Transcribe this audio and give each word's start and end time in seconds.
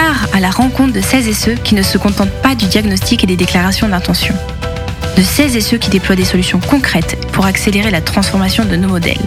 part 0.00 0.28
à 0.32 0.38
la 0.38 0.50
rencontre 0.50 0.92
de 0.92 1.00
celles 1.00 1.26
et 1.26 1.34
ceux 1.34 1.54
qui 1.54 1.74
ne 1.74 1.82
se 1.82 1.98
contentent 1.98 2.30
pas 2.40 2.54
du 2.54 2.66
diagnostic 2.66 3.24
et 3.24 3.26
des 3.26 3.36
déclarations 3.36 3.88
d'intention. 3.88 4.34
De 5.16 5.22
celles 5.22 5.56
et 5.56 5.60
ceux 5.60 5.76
qui 5.76 5.90
déploient 5.90 6.14
des 6.14 6.24
solutions 6.24 6.60
concrètes 6.60 7.18
pour 7.32 7.46
accélérer 7.46 7.90
la 7.90 8.00
transformation 8.00 8.64
de 8.64 8.76
nos 8.76 8.86
modèles, 8.86 9.26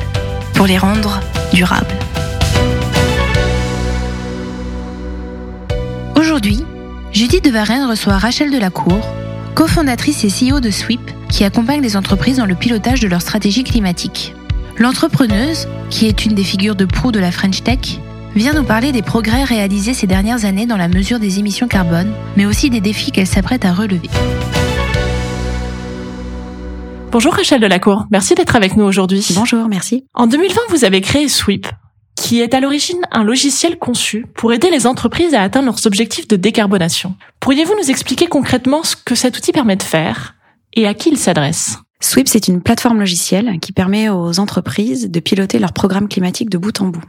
pour 0.53 0.67
les 0.67 0.77
rendre 0.77 1.19
durables. 1.51 1.93
Aujourd'hui, 6.15 6.63
Judith 7.11 7.43
de 7.43 7.51
Varenne 7.51 7.89
reçoit 7.89 8.17
Rachel 8.17 8.49
Delacour, 8.49 9.05
cofondatrice 9.55 10.23
et 10.23 10.29
CEO 10.29 10.61
de 10.61 10.71
Sweep, 10.71 11.11
qui 11.27 11.43
accompagne 11.43 11.81
les 11.81 11.97
entreprises 11.97 12.37
dans 12.37 12.45
le 12.45 12.55
pilotage 12.55 13.01
de 13.01 13.09
leur 13.09 13.21
stratégie 13.21 13.65
climatique. 13.65 14.33
L'entrepreneuse, 14.77 15.67
qui 15.89 16.07
est 16.07 16.25
une 16.25 16.33
des 16.33 16.45
figures 16.45 16.75
de 16.75 16.85
proue 16.85 17.11
de 17.11 17.19
la 17.19 17.31
French 17.33 17.61
Tech, 17.61 17.99
vient 18.35 18.53
nous 18.53 18.63
parler 18.63 18.91
des 18.91 19.01
progrès 19.01 19.43
réalisés 19.43 19.93
ces 19.93 20.07
dernières 20.07 20.45
années 20.45 20.65
dans 20.65 20.77
la 20.77 20.87
mesure 20.87 21.19
des 21.19 21.39
émissions 21.39 21.67
carbone, 21.67 22.13
mais 22.37 22.45
aussi 22.45 22.69
des 22.69 22.79
défis 22.79 23.11
qu'elle 23.11 23.27
s'apprête 23.27 23.65
à 23.65 23.73
relever. 23.73 24.09
Bonjour 27.11 27.33
Rachel 27.33 27.59
Delacour, 27.59 28.05
merci 28.09 28.35
d'être 28.35 28.55
avec 28.55 28.77
nous 28.77 28.85
aujourd'hui. 28.85 29.25
Bonjour, 29.35 29.67
merci. 29.67 30.05
En 30.13 30.27
2020, 30.27 30.61
vous 30.69 30.85
avez 30.85 31.01
créé 31.01 31.27
Sweep, 31.27 31.67
qui 32.15 32.39
est 32.39 32.53
à 32.53 32.61
l'origine 32.61 33.01
un 33.11 33.25
logiciel 33.25 33.77
conçu 33.77 34.25
pour 34.33 34.53
aider 34.53 34.69
les 34.69 34.87
entreprises 34.87 35.33
à 35.33 35.41
atteindre 35.41 35.65
leurs 35.65 35.85
objectifs 35.85 36.29
de 36.29 36.37
décarbonation. 36.37 37.15
Pourriez-vous 37.41 37.75
nous 37.75 37.91
expliquer 37.91 38.27
concrètement 38.27 38.83
ce 38.83 38.95
que 38.95 39.15
cet 39.15 39.37
outil 39.37 39.51
permet 39.51 39.75
de 39.75 39.83
faire 39.83 40.35
et 40.73 40.87
à 40.87 40.93
qui 40.93 41.09
il 41.09 41.17
s'adresse? 41.17 41.79
Sweep, 41.99 42.29
c'est 42.29 42.47
une 42.47 42.61
plateforme 42.61 42.99
logicielle 42.99 43.59
qui 43.59 43.73
permet 43.73 44.07
aux 44.07 44.39
entreprises 44.39 45.11
de 45.11 45.19
piloter 45.19 45.59
leur 45.59 45.73
programme 45.73 46.07
climatique 46.07 46.49
de 46.49 46.57
bout 46.57 46.79
en 46.79 46.87
bout. 46.87 47.03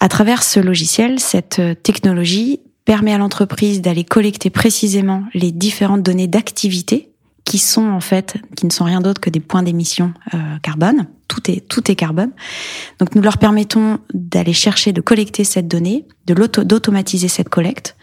À 0.00 0.08
travers 0.08 0.42
ce 0.42 0.60
logiciel, 0.60 1.18
cette 1.20 1.60
technologie 1.82 2.60
permet 2.84 3.12
à 3.12 3.18
l'entreprise 3.18 3.82
d'aller 3.82 4.04
collecter 4.04 4.48
précisément 4.48 5.24
les 5.34 5.52
différentes 5.52 6.02
données 6.02 6.28
d'activité 6.28 7.10
qui 7.46 7.58
sont 7.58 7.88
en 7.88 8.00
fait, 8.00 8.36
qui 8.56 8.66
ne 8.66 8.72
sont 8.72 8.84
rien 8.84 9.00
d'autre 9.00 9.20
que 9.20 9.30
des 9.30 9.40
points 9.40 9.62
d'émission 9.62 10.12
euh, 10.34 10.38
carbone. 10.62 11.06
Tout 11.28 11.50
est 11.50 11.60
tout 11.68 11.90
est 11.90 11.94
carbone. 11.94 12.32
Donc 12.98 13.14
nous 13.14 13.22
leur 13.22 13.38
permettons 13.38 13.98
d'aller 14.12 14.52
chercher, 14.52 14.92
de 14.92 15.00
collecter 15.00 15.44
cette 15.44 15.68
donnée, 15.68 16.06
de 16.26 16.34
d'automatiser 16.62 17.28
cette 17.28 17.48
collecte. 17.48 17.96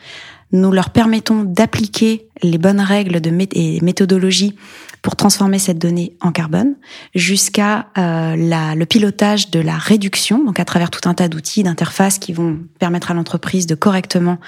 Nous 0.53 0.71
leur 0.71 0.91
permettons 0.91 1.43
d'appliquer 1.43 2.27
les 2.43 2.57
bonnes 2.57 2.81
règles 2.81 3.21
de 3.21 3.33
et 3.53 3.81
méthodologies 3.81 4.55
pour 5.03 5.17
transformer 5.17 5.59
cette 5.59 5.79
donnée 5.79 6.15
en 6.21 6.31
carbone, 6.31 6.75
jusqu'à 7.13 7.87
euh, 7.97 8.35
le 8.73 8.85
pilotage 8.85 9.51
de 9.51 9.59
la 9.59 9.77
réduction, 9.77 10.41
donc 10.43 10.61
à 10.61 10.65
travers 10.65 10.89
tout 10.89 11.07
un 11.09 11.13
tas 11.13 11.27
d'outils, 11.27 11.61
d'interfaces 11.61 12.19
qui 12.19 12.31
vont 12.31 12.59
permettre 12.79 13.11
à 13.11 13.13
l'entreprise 13.13 13.67
de 13.67 13.75
correctement 13.75 14.39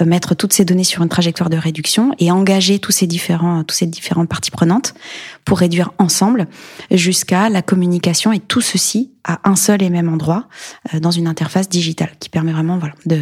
euh, 0.00 0.04
mettre 0.04 0.36
toutes 0.36 0.52
ces 0.52 0.64
données 0.64 0.84
sur 0.84 1.02
une 1.02 1.08
trajectoire 1.08 1.50
de 1.50 1.56
réduction 1.56 2.14
et 2.20 2.30
engager 2.30 2.78
tous 2.78 2.92
ces 2.92 3.08
différents, 3.08 3.64
tous 3.64 3.74
ces 3.74 3.86
différentes 3.86 4.28
parties 4.28 4.52
prenantes 4.52 4.94
pour 5.44 5.58
réduire 5.58 5.90
ensemble, 5.98 6.46
jusqu'à 6.92 7.48
la 7.48 7.60
communication 7.60 8.32
et 8.32 8.38
tout 8.38 8.60
ceci 8.60 9.10
à 9.24 9.40
un 9.48 9.56
seul 9.56 9.82
et 9.82 9.90
même 9.90 10.08
endroit 10.08 10.48
euh, 10.94 11.00
dans 11.00 11.10
une 11.10 11.26
interface 11.26 11.68
digitale 11.68 12.12
qui 12.20 12.28
permet 12.28 12.52
vraiment 12.52 12.78
voilà, 12.78 12.94
de 13.06 13.20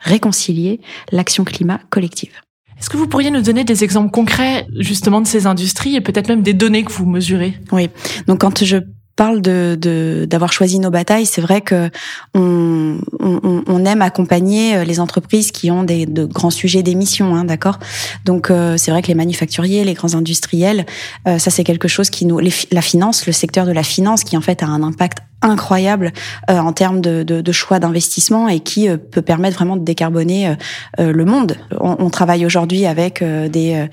réconcilier 0.00 0.80
l'action 1.12 1.44
climat 1.44 1.80
collective. 1.90 2.32
Est-ce 2.80 2.88
que 2.88 2.96
vous 2.96 3.06
pourriez 3.06 3.30
nous 3.30 3.42
donner 3.42 3.64
des 3.64 3.84
exemples 3.84 4.10
concrets 4.10 4.66
justement 4.78 5.20
de 5.20 5.26
ces 5.26 5.46
industries 5.46 5.96
et 5.96 6.00
peut-être 6.00 6.28
même 6.28 6.42
des 6.42 6.54
données 6.54 6.82
que 6.82 6.92
vous 6.92 7.06
mesurez? 7.06 7.54
Oui. 7.72 7.90
Donc 8.26 8.40
quand 8.40 8.64
je 8.64 8.78
parle 9.16 9.42
de 9.42 10.26
d'avoir 10.28 10.50
choisi 10.50 10.78
nos 10.78 10.88
batailles, 10.88 11.26
c'est 11.26 11.42
vrai 11.42 11.60
que 11.60 11.90
on, 12.32 12.98
on, 13.18 13.62
on, 13.66 13.84
aime 13.84 14.00
accompagner 14.00 14.76
euh, 14.76 14.84
les 14.84 14.98
entreprises 14.98 15.52
qui 15.52 15.70
ont 15.70 15.82
des 15.82 16.06
de 16.06 16.24
grands 16.24 16.48
sujets 16.48 16.82
d'émission, 16.82 17.34
hein, 17.34 17.44
d'accord? 17.44 17.78
Donc 18.24 18.50
euh, 18.50 18.78
c'est 18.78 18.90
vrai 18.90 19.02
que 19.02 19.08
les 19.08 19.14
manufacturiers, 19.14 19.84
les 19.84 19.92
grands 19.92 20.14
industriels, 20.14 20.86
euh, 21.28 21.38
ça 21.38 21.50
c'est 21.50 21.64
quelque 21.64 21.86
chose 21.86 22.08
qui 22.08 22.24
nous 22.24 22.38
la 22.38 22.80
finance, 22.80 23.26
le 23.26 23.34
secteur 23.34 23.66
de 23.66 23.72
la 23.72 23.82
finance 23.82 24.24
qui 24.24 24.38
en 24.38 24.40
fait 24.40 24.62
a 24.62 24.66
un 24.66 24.82
impact 24.82 25.18
incroyable 25.42 26.12
en 26.48 26.72
termes 26.72 27.00
de, 27.00 27.22
de, 27.22 27.40
de 27.40 27.52
choix 27.52 27.78
d'investissement 27.78 28.48
et 28.48 28.60
qui 28.60 28.88
peut 29.10 29.22
permettre 29.22 29.56
vraiment 29.56 29.76
de 29.76 29.84
décarboner 29.84 30.54
le 30.98 31.24
monde. 31.24 31.56
On, 31.78 31.96
on 31.98 32.10
travaille 32.10 32.44
aujourd'hui 32.44 32.86
avec 32.86 33.22
des 33.22 33.88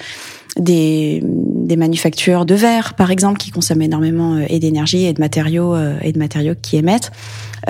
des, 0.60 1.22
des 1.24 1.76
manufactures 1.76 2.46
de 2.46 2.56
verre, 2.56 2.94
par 2.96 3.12
exemple, 3.12 3.38
qui 3.38 3.52
consomment 3.52 3.84
énormément 3.84 4.36
euh, 4.36 4.46
et 4.50 4.60
d'énergie 4.60 5.06
et 5.06 5.14
de 5.14 5.20
matériaux 5.20 5.76
euh, 5.76 5.98
et 6.02 6.12
de 6.12 6.20
matériaux 6.20 6.56
qui 6.62 6.78
émettent. 6.78 7.12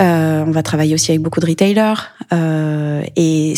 Euh, 0.00 0.44
on 0.46 0.50
va 0.50 0.62
travailler 0.62 0.94
aussi 0.94 1.10
avec 1.10 1.22
beaucoup 1.22 1.40
de 1.40 1.46
retailers 1.46 1.94
euh, 2.32 3.02
et 3.16 3.54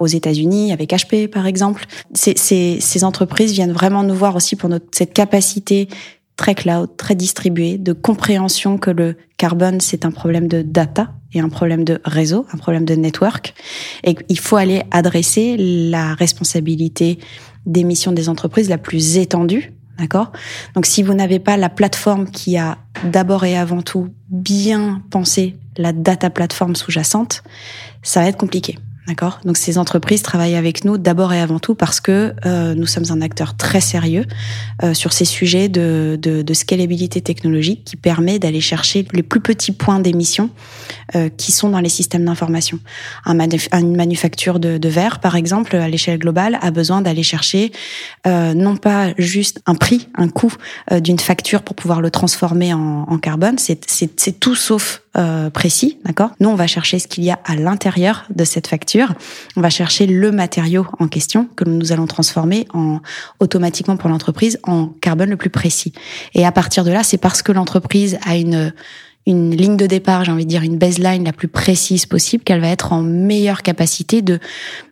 aux 0.00 0.06
États-Unis 0.06 0.72
avec 0.72 0.90
HP 0.90 1.28
par 1.28 1.46
exemple. 1.46 1.84
Ces, 2.14 2.34
ces, 2.36 2.78
ces, 2.80 3.04
entreprises 3.04 3.52
viennent 3.52 3.72
vraiment 3.72 4.02
nous 4.02 4.14
voir 4.14 4.34
aussi 4.34 4.56
pour 4.56 4.68
notre 4.68 4.86
cette 4.90 5.12
capacité 5.12 5.88
très 6.36 6.54
cloud, 6.54 6.90
très 6.96 7.14
distribuée, 7.14 7.78
de 7.78 7.92
compréhension 7.92 8.78
que 8.78 8.90
le 8.90 9.16
carbone 9.36 9.80
c'est 9.80 10.04
un 10.04 10.10
problème 10.10 10.48
de 10.48 10.62
data 10.62 11.12
et 11.32 11.40
un 11.40 11.48
problème 11.48 11.84
de 11.84 12.00
réseau, 12.04 12.46
un 12.52 12.58
problème 12.58 12.84
de 12.84 12.94
network, 12.94 13.54
et 14.04 14.14
qu'il 14.14 14.38
faut 14.38 14.56
aller 14.56 14.82
adresser 14.90 15.56
la 15.58 16.14
responsabilité 16.14 17.18
d'émission 17.66 18.12
des 18.12 18.28
entreprises 18.28 18.68
la 18.68 18.78
plus 18.78 19.16
étendue. 19.18 19.72
D'accord? 19.98 20.30
Donc 20.74 20.84
si 20.84 21.02
vous 21.02 21.14
n'avez 21.14 21.38
pas 21.38 21.56
la 21.56 21.70
plateforme 21.70 22.30
qui 22.30 22.58
a 22.58 22.76
d'abord 23.04 23.44
et 23.44 23.56
avant 23.56 23.80
tout 23.80 24.08
bien 24.28 25.02
pensé 25.10 25.56
la 25.78 25.92
data 25.92 26.28
plateforme 26.28 26.76
sous-jacente, 26.76 27.42
ça 28.02 28.20
va 28.20 28.28
être 28.28 28.36
compliqué. 28.36 28.78
D'accord 29.06 29.38
Donc 29.44 29.56
ces 29.56 29.78
entreprises 29.78 30.22
travaillent 30.22 30.56
avec 30.56 30.84
nous 30.84 30.98
d'abord 30.98 31.32
et 31.32 31.40
avant 31.40 31.60
tout 31.60 31.76
parce 31.76 32.00
que 32.00 32.34
euh, 32.44 32.74
nous 32.74 32.86
sommes 32.86 33.04
un 33.10 33.22
acteur 33.22 33.56
très 33.56 33.80
sérieux 33.80 34.24
euh, 34.82 34.94
sur 34.94 35.12
ces 35.12 35.24
sujets 35.24 35.68
de, 35.68 36.18
de, 36.20 36.42
de, 36.42 36.54
scalabilité 36.54 37.20
technologique 37.20 37.84
qui 37.84 37.96
permet 37.96 38.40
d'aller 38.40 38.60
chercher 38.60 39.06
les 39.12 39.22
plus 39.22 39.40
petits 39.40 39.70
points 39.70 40.00
d'émission 40.00 40.50
euh, 41.14 41.28
qui 41.28 41.52
sont 41.52 41.68
dans 41.68 41.78
les 41.78 41.88
systèmes 41.88 42.24
d'information. 42.24 42.80
Un 43.26 43.38
une 43.38 43.96
manufacture 43.96 44.58
de, 44.58 44.76
de 44.76 44.88
verre, 44.88 45.20
par 45.20 45.36
exemple, 45.36 45.76
à 45.76 45.88
l'échelle 45.88 46.18
globale, 46.18 46.58
a 46.60 46.72
besoin 46.72 47.00
d'aller 47.00 47.22
chercher 47.22 47.70
euh, 48.26 48.54
non 48.54 48.76
pas 48.76 49.12
juste 49.16 49.60
un 49.66 49.76
prix, 49.76 50.08
un 50.16 50.28
coût 50.28 50.52
euh, 50.90 50.98
d'une 50.98 51.20
facture 51.20 51.62
pour 51.62 51.76
pouvoir 51.76 52.00
le 52.00 52.10
transformer 52.10 52.74
en, 52.74 53.04
en 53.08 53.18
carbone, 53.18 53.56
c'est 53.58 54.40
tout 54.40 54.56
sauf 54.56 55.02
euh, 55.16 55.50
précis, 55.50 55.98
d'accord? 56.04 56.30
Nous, 56.40 56.48
on 56.48 56.54
va 56.54 56.66
chercher 56.66 56.98
ce 56.98 57.08
qu'il 57.08 57.24
y 57.24 57.30
a 57.30 57.38
à 57.44 57.54
l'intérieur 57.54 58.24
de 58.34 58.44
cette 58.44 58.66
facture. 58.66 59.14
On 59.56 59.60
va 59.60 59.70
chercher 59.70 60.06
le 60.06 60.30
matériau 60.30 60.86
en 60.98 61.08
question 61.08 61.48
que 61.56 61.64
nous 61.64 61.92
allons 61.92 62.06
transformer 62.06 62.66
en 62.74 63.00
automatiquement 63.40 63.96
pour 63.96 64.10
l'entreprise 64.10 64.58
en 64.64 64.88
carbone 65.00 65.30
le 65.30 65.36
plus 65.36 65.50
précis. 65.50 65.92
Et 66.34 66.44
à 66.44 66.52
partir 66.52 66.84
de 66.84 66.90
là, 66.90 67.02
c'est 67.02 67.18
parce 67.18 67.42
que 67.42 67.52
l'entreprise 67.52 68.18
a 68.26 68.36
une 68.36 68.72
une 69.26 69.54
ligne 69.56 69.76
de 69.76 69.86
départ, 69.86 70.24
j'ai 70.24 70.30
envie 70.30 70.44
de 70.44 70.50
dire 70.50 70.62
une 70.62 70.78
baseline 70.78 71.24
la 71.24 71.32
plus 71.32 71.48
précise 71.48 72.06
possible, 72.06 72.44
qu'elle 72.44 72.60
va 72.60 72.68
être 72.68 72.92
en 72.92 73.02
meilleure 73.02 73.62
capacité 73.62 74.22
de 74.22 74.38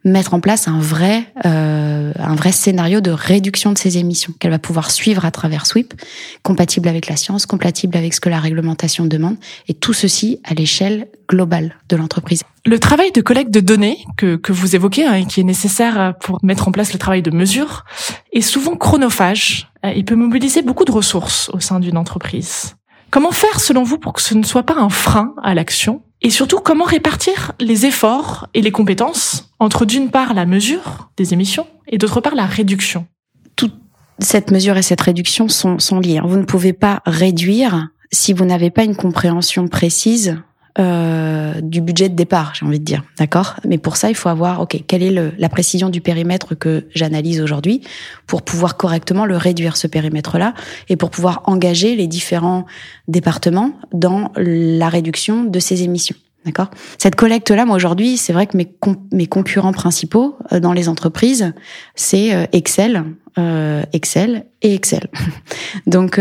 mettre 0.04 0.34
en 0.34 0.40
place 0.40 0.66
un 0.66 0.80
vrai, 0.80 1.32
euh, 1.46 2.12
un 2.18 2.34
vrai 2.34 2.50
scénario 2.50 3.00
de 3.00 3.12
réduction 3.12 3.72
de 3.72 3.78
ses 3.78 3.96
émissions, 3.96 4.34
qu'elle 4.40 4.50
va 4.50 4.58
pouvoir 4.58 4.90
suivre 4.90 5.24
à 5.24 5.30
travers 5.30 5.66
SWIP, 5.66 5.94
compatible 6.42 6.88
avec 6.88 7.08
la 7.08 7.16
science, 7.16 7.46
compatible 7.46 7.96
avec 7.96 8.12
ce 8.12 8.20
que 8.20 8.28
la 8.28 8.40
réglementation 8.40 9.06
demande, 9.06 9.36
et 9.68 9.74
tout 9.74 9.92
ceci 9.92 10.40
à 10.42 10.54
l'échelle 10.54 11.06
globale 11.28 11.76
de 11.88 11.96
l'entreprise. 11.96 12.42
Le 12.66 12.78
travail 12.80 13.12
de 13.12 13.20
collecte 13.20 13.52
de 13.52 13.60
données 13.60 13.98
que, 14.16 14.34
que 14.34 14.52
vous 14.52 14.74
évoquez 14.74 15.04
hein, 15.04 15.14
et 15.14 15.26
qui 15.26 15.40
est 15.40 15.44
nécessaire 15.44 16.14
pour 16.20 16.38
mettre 16.42 16.66
en 16.66 16.72
place 16.72 16.92
le 16.92 16.98
travail 16.98 17.22
de 17.22 17.30
mesure 17.30 17.84
est 18.32 18.40
souvent 18.40 18.74
chronophage. 18.74 19.70
Il 19.94 20.04
peut 20.04 20.16
mobiliser 20.16 20.62
beaucoup 20.62 20.84
de 20.84 20.92
ressources 20.92 21.50
au 21.52 21.60
sein 21.60 21.78
d'une 21.78 21.98
entreprise. 21.98 22.74
Comment 23.14 23.30
faire 23.30 23.60
selon 23.60 23.84
vous 23.84 23.98
pour 23.98 24.12
que 24.12 24.20
ce 24.20 24.34
ne 24.34 24.42
soit 24.42 24.64
pas 24.64 24.74
un 24.74 24.88
frein 24.88 25.36
à 25.40 25.54
l'action 25.54 26.02
Et 26.20 26.30
surtout, 26.30 26.58
comment 26.58 26.84
répartir 26.84 27.52
les 27.60 27.86
efforts 27.86 28.48
et 28.54 28.60
les 28.60 28.72
compétences 28.72 29.52
entre 29.60 29.84
d'une 29.84 30.10
part 30.10 30.34
la 30.34 30.46
mesure 30.46 31.12
des 31.16 31.32
émissions 31.32 31.68
et 31.86 31.96
d'autre 31.96 32.20
part 32.20 32.34
la 32.34 32.44
réduction 32.44 33.06
Toute 33.54 33.76
cette 34.18 34.50
mesure 34.50 34.76
et 34.76 34.82
cette 34.82 35.00
réduction 35.00 35.48
sont, 35.48 36.00
liées. 36.00 36.20
Vous 36.24 36.36
ne 36.36 36.42
pouvez 36.42 36.72
pas 36.72 37.02
réduire 37.06 37.86
si 38.10 38.32
vous 38.32 38.44
n'avez 38.44 38.70
pas 38.70 38.82
une 38.82 38.96
compréhension 38.96 39.68
précise 39.68 40.36
euh, 40.78 41.60
du 41.60 41.80
budget 41.80 42.08
de 42.08 42.14
départ, 42.14 42.52
j'ai 42.54 42.66
envie 42.66 42.80
de 42.80 42.84
dire, 42.84 43.04
d'accord? 43.18 43.54
Mais 43.66 43.78
pour 43.78 43.96
ça, 43.96 44.10
il 44.10 44.16
faut 44.16 44.28
avoir, 44.28 44.60
ok, 44.60 44.82
quelle 44.86 45.02
est 45.02 45.12
le, 45.12 45.32
la 45.38 45.48
précision 45.48 45.88
du 45.88 46.00
périmètre 46.00 46.54
que 46.54 46.86
j'analyse 46.94 47.40
aujourd'hui 47.40 47.82
pour 48.26 48.42
pouvoir 48.42 48.76
correctement 48.76 49.24
le 49.24 49.36
réduire 49.36 49.76
ce 49.76 49.86
périmètre-là 49.86 50.54
et 50.88 50.96
pour 50.96 51.10
pouvoir 51.10 51.42
engager 51.44 51.94
les 51.94 52.06
différents 52.06 52.66
départements 53.06 53.72
dans 53.92 54.32
la 54.36 54.88
réduction 54.88 55.44
de 55.44 55.58
ces 55.60 55.82
émissions. 55.82 56.16
D'accord? 56.44 56.70
Cette 56.98 57.14
collecte-là, 57.14 57.64
moi 57.64 57.76
aujourd'hui, 57.76 58.16
c'est 58.16 58.32
vrai 58.32 58.46
que 58.46 58.56
mes, 58.56 58.68
mes 59.12 59.26
concurrents 59.26 59.72
principaux 59.72 60.36
euh, 60.52 60.60
dans 60.60 60.72
les 60.72 60.88
entreprises, 60.88 61.54
c'est 61.94 62.34
euh, 62.34 62.44
Excel, 62.52 63.04
euh, 63.38 63.82
Excel 63.92 64.44
et 64.60 64.74
Excel. 64.74 65.08
Donc, 65.86 66.20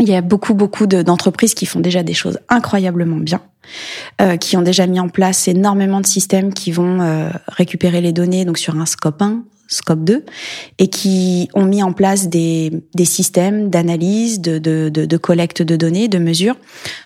il 0.00 0.08
y 0.08 0.14
a 0.14 0.20
beaucoup, 0.20 0.54
beaucoup 0.54 0.86
d'entreprises 0.86 1.54
qui 1.54 1.66
font 1.66 1.80
déjà 1.80 2.02
des 2.02 2.14
choses 2.14 2.38
incroyablement 2.48 3.16
bien, 3.16 3.40
euh, 4.20 4.36
qui 4.36 4.56
ont 4.56 4.62
déjà 4.62 4.86
mis 4.86 5.00
en 5.00 5.08
place 5.08 5.48
énormément 5.48 6.00
de 6.00 6.06
systèmes 6.06 6.52
qui 6.52 6.70
vont 6.70 7.00
euh, 7.00 7.30
récupérer 7.48 8.00
les 8.00 8.12
données 8.12 8.44
donc 8.44 8.58
sur 8.58 8.76
un 8.76 8.86
scope 8.86 9.20
1, 9.20 9.42
scope 9.66 10.04
2, 10.04 10.24
et 10.78 10.88
qui 10.88 11.48
ont 11.54 11.64
mis 11.64 11.82
en 11.82 11.92
place 11.92 12.28
des, 12.28 12.72
des 12.94 13.04
systèmes 13.04 13.70
d'analyse, 13.70 14.40
de, 14.40 14.58
de, 14.58 14.88
de, 14.88 15.04
de 15.04 15.16
collecte 15.16 15.62
de 15.62 15.76
données, 15.76 16.08
de 16.08 16.18
mesures. 16.18 16.56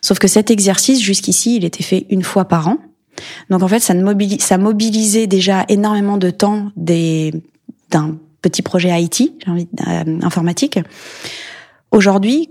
Sauf 0.00 0.18
que 0.18 0.28
cet 0.28 0.50
exercice, 0.50 1.00
jusqu'ici, 1.00 1.56
il 1.56 1.64
était 1.64 1.82
fait 1.82 2.06
une 2.10 2.22
fois 2.22 2.44
par 2.44 2.68
an. 2.68 2.76
Donc 3.50 3.62
en 3.62 3.68
fait, 3.68 3.80
ça, 3.80 3.94
mobilise, 3.94 4.40
ça 4.40 4.58
mobilisait 4.58 5.26
déjà 5.26 5.64
énormément 5.68 6.18
de 6.18 6.30
temps 6.30 6.70
d'un 6.76 8.18
petit 8.42 8.62
projet 8.62 8.90
IT, 9.02 9.32
envie, 9.46 9.68
euh, 9.86 10.18
informatique. 10.22 10.78
Aujourd'hui, 11.90 12.48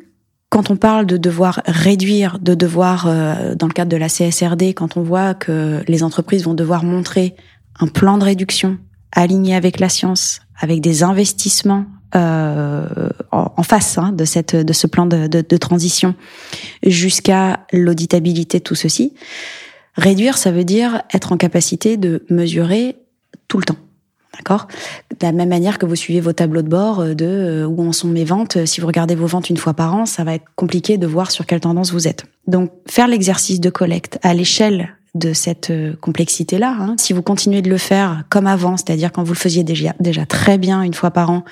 quand 0.51 0.69
on 0.69 0.75
parle 0.75 1.06
de 1.06 1.15
devoir 1.15 1.62
réduire, 1.65 2.38
de 2.39 2.56
devoir, 2.56 3.07
euh, 3.07 3.56
dans 3.56 3.68
le 3.68 3.74
cadre 3.74 3.89
de 3.89 3.95
la 3.95 4.09
CSRD, 4.09 4.74
quand 4.74 4.98
on 4.98 5.01
voit 5.01 5.33
que 5.33 5.81
les 5.88 6.03
entreprises 6.03 6.44
vont 6.44 6.53
devoir 6.53 6.83
montrer 6.83 7.36
un 7.80 7.88
plan 7.88 8.18
de 8.18 8.25
réduction 8.25 8.77
aligné 9.13 9.56
avec 9.56 9.80
la 9.80 9.88
science, 9.88 10.42
avec 10.59 10.81
des 10.81 11.03
investissements 11.03 11.86
euh, 12.15 12.86
en, 13.31 13.63
face 13.63 13.98
hein, 13.98 14.12
de 14.12 14.25
cette 14.25 14.53
de 14.53 14.74
ce 14.74 14.88
plan 14.88 15.06
de, 15.06 15.27
de, 15.27 15.39
de 15.39 15.57
transition, 15.57 16.15
jusqu'à 16.86 17.62
l'auditabilité 17.71 18.59
de 18.59 18.63
tout 18.63 18.75
ceci. 18.75 19.13
Réduire, 19.95 20.38
ça 20.38 20.51
veut 20.51 20.65
dire 20.65 21.01
être 21.13 21.31
en 21.31 21.38
capacité 21.38 21.95
de 21.95 22.25
mesurer 22.30 22.97
tout 23.47 23.57
le 23.57 23.63
temps. 23.63 23.77
D'accord 24.41 24.67
De 25.11 25.17
la 25.21 25.31
même 25.33 25.49
manière 25.49 25.77
que 25.77 25.85
vous 25.85 25.95
suivez 25.95 26.19
vos 26.19 26.33
tableaux 26.33 26.63
de 26.63 26.67
bord 26.67 26.99
euh, 26.99 27.13
de 27.13 27.25
euh, 27.25 27.67
où 27.67 27.88
en 27.88 27.91
sont 27.91 28.07
mes 28.07 28.23
ventes, 28.23 28.57
euh, 28.57 28.65
si 28.65 28.81
vous 28.81 28.88
regardez 28.88 29.13
vos 29.13 29.27
ventes 29.27 29.51
une 29.51 29.57
fois 29.57 29.75
par 29.75 29.93
an, 29.93 30.07
ça 30.07 30.23
va 30.23 30.33
être 30.33 30.45
compliqué 30.55 30.97
de 30.97 31.05
voir 31.05 31.29
sur 31.29 31.45
quelle 31.45 31.59
tendance 31.59 31.91
vous 31.91 32.07
êtes. 32.07 32.25
Donc, 32.47 32.71
faire 32.89 33.07
l'exercice 33.07 33.59
de 33.59 33.69
collecte 33.69 34.17
à 34.23 34.33
l'échelle 34.33 34.89
de 35.13 35.33
cette 35.33 35.71
complexité-là, 35.99 36.75
hein, 36.79 36.95
si 36.97 37.13
vous 37.13 37.21
continuez 37.21 37.61
de 37.61 37.69
le 37.69 37.77
faire 37.77 38.23
comme 38.29 38.47
avant, 38.47 38.77
c'est-à-dire 38.77 39.11
quand 39.11 39.23
vous 39.23 39.33
le 39.33 39.38
faisiez 39.38 39.63
déjà, 39.63 39.93
déjà 39.99 40.25
très 40.25 40.57
bien 40.57 40.81
une 40.81 40.94
fois 40.94 41.11
par 41.11 41.29
an 41.29 41.44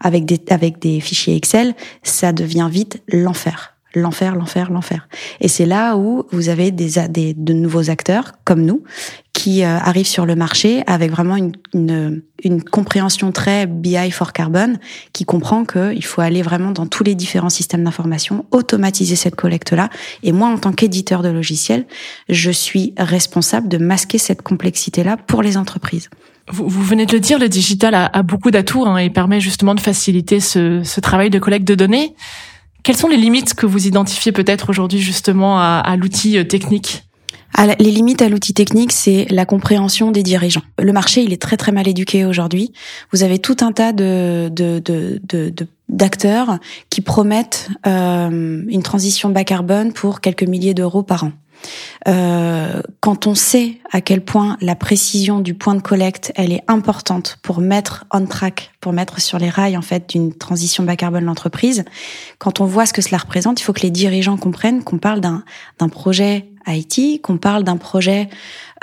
avec 0.00 0.24
des, 0.24 0.40
avec 0.48 0.78
des 0.78 1.00
fichiers 1.00 1.36
Excel, 1.36 1.74
ça 2.04 2.32
devient 2.32 2.68
vite 2.70 3.02
l'enfer 3.08 3.74
l'enfer, 3.94 4.36
l'enfer, 4.36 4.70
l'enfer. 4.70 5.08
Et 5.40 5.48
c'est 5.48 5.66
là 5.66 5.96
où 5.96 6.24
vous 6.30 6.48
avez 6.48 6.70
des, 6.70 7.08
des, 7.08 7.34
de 7.34 7.52
nouveaux 7.52 7.90
acteurs 7.90 8.32
comme 8.44 8.62
nous 8.62 8.82
qui 9.32 9.64
euh, 9.64 9.78
arrivent 9.78 10.06
sur 10.06 10.26
le 10.26 10.36
marché 10.36 10.82
avec 10.86 11.10
vraiment 11.10 11.36
une, 11.36 11.52
une, 11.72 12.22
une, 12.44 12.62
compréhension 12.62 13.32
très 13.32 13.66
BI 13.66 14.10
for 14.10 14.34
carbon, 14.34 14.74
qui 15.14 15.24
comprend 15.24 15.64
qu'il 15.64 16.04
faut 16.04 16.20
aller 16.20 16.42
vraiment 16.42 16.72
dans 16.72 16.86
tous 16.86 17.04
les 17.04 17.14
différents 17.14 17.48
systèmes 17.48 17.84
d'information, 17.84 18.44
automatiser 18.50 19.16
cette 19.16 19.36
collecte-là. 19.36 19.88
Et 20.22 20.32
moi, 20.32 20.48
en 20.48 20.58
tant 20.58 20.72
qu'éditeur 20.72 21.22
de 21.22 21.30
logiciels, 21.30 21.86
je 22.28 22.50
suis 22.50 22.92
responsable 22.98 23.68
de 23.68 23.78
masquer 23.78 24.18
cette 24.18 24.42
complexité-là 24.42 25.16
pour 25.16 25.42
les 25.42 25.56
entreprises. 25.56 26.10
Vous, 26.52 26.68
vous, 26.68 26.82
venez 26.82 27.06
de 27.06 27.12
le 27.12 27.20
dire, 27.20 27.38
le 27.38 27.48
digital 27.48 27.94
a, 27.94 28.06
a 28.06 28.22
beaucoup 28.22 28.50
d'atouts 28.50 28.84
hein, 28.84 28.98
et 28.98 29.08
permet 29.08 29.40
justement 29.40 29.74
de 29.74 29.80
faciliter 29.80 30.40
ce, 30.40 30.82
ce 30.82 31.00
travail 31.00 31.30
de 31.30 31.38
collecte 31.38 31.66
de 31.66 31.74
données. 31.74 32.14
Quelles 32.82 32.96
sont 32.96 33.08
les 33.08 33.16
limites 33.16 33.54
que 33.54 33.66
vous 33.66 33.86
identifiez 33.86 34.32
peut-être 34.32 34.70
aujourd'hui 34.70 35.00
justement 35.00 35.60
à, 35.60 35.96
l'outil 35.96 36.38
euh, 36.38 36.44
technique? 36.44 37.04
Ah, 37.54 37.66
les 37.78 37.90
limites 37.90 38.22
à 38.22 38.28
l'outil 38.28 38.54
technique, 38.54 38.92
c'est 38.92 39.26
la 39.28 39.44
compréhension 39.44 40.12
des 40.12 40.22
dirigeants. 40.22 40.62
Le 40.78 40.92
marché, 40.92 41.22
il 41.22 41.32
est 41.32 41.42
très 41.42 41.56
très 41.56 41.72
mal 41.72 41.88
éduqué 41.88 42.24
aujourd'hui. 42.24 42.72
Vous 43.12 43.22
avez 43.24 43.38
tout 43.38 43.56
un 43.60 43.72
tas 43.72 43.92
de, 43.92 44.50
d'acteurs 45.88 46.58
qui 46.90 47.00
promettent 47.00 47.68
euh, 47.86 48.62
une 48.68 48.82
transition 48.82 49.30
bas 49.30 49.44
carbone 49.44 49.92
pour 49.92 50.20
quelques 50.20 50.44
milliers 50.44 50.74
d'euros 50.74 51.02
par 51.02 51.24
an. 51.24 51.32
Euh, 52.08 52.82
quand 53.00 53.26
on 53.26 53.34
sait 53.34 53.78
à 53.92 54.00
quel 54.00 54.24
point 54.24 54.56
la 54.60 54.74
précision 54.74 55.40
du 55.40 55.54
point 55.54 55.74
de 55.74 55.82
collecte 55.82 56.32
elle 56.34 56.52
est 56.52 56.62
importante 56.68 57.38
pour 57.42 57.60
mettre 57.60 58.06
on 58.12 58.26
track, 58.26 58.72
pour 58.80 58.92
mettre 58.92 59.20
sur 59.20 59.38
les 59.38 59.50
rails 59.50 59.76
en 59.76 59.82
fait 59.82 60.08
d'une 60.08 60.32
transition 60.32 60.84
bas 60.84 60.96
carbone 60.96 61.24
l'entreprise, 61.24 61.84
quand 62.38 62.60
on 62.60 62.64
voit 62.64 62.86
ce 62.86 62.92
que 62.92 63.02
cela 63.02 63.18
représente, 63.18 63.60
il 63.60 63.64
faut 63.64 63.72
que 63.72 63.82
les 63.82 63.90
dirigeants 63.90 64.36
comprennent 64.36 64.82
qu'on 64.82 64.98
parle 64.98 65.20
d'un 65.20 65.44
d'un 65.78 65.88
projet 65.88 66.48
IT, 66.66 67.20
qu'on 67.22 67.38
parle 67.38 67.64
d'un 67.64 67.76
projet 67.76 68.28